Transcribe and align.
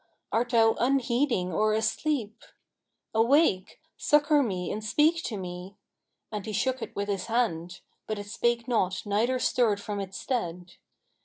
Art 0.31 0.49
thou 0.49 0.73
unheeding 0.79 1.53
or 1.53 1.73
asleep?[FN#523] 1.75 2.49
Awake; 3.23 3.79
succour 3.97 4.41
me 4.41 4.71
and 4.71 4.83
speak 4.83 5.21
to 5.25 5.37
me!' 5.37 5.77
And 6.31 6.43
he 6.43 6.53
shook 6.53 6.81
it 6.81 6.95
with 6.95 7.07
his 7.07 7.27
hand; 7.27 7.81
but 8.07 8.17
it 8.17 8.25
spake 8.25 8.67
not 8.67 9.03
neither 9.05 9.37
stirred 9.37 9.79
from 9.79 9.99
its 9.99 10.17
stead. 10.17 10.71